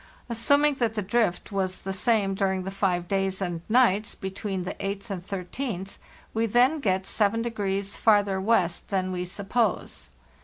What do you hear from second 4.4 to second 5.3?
the 8th and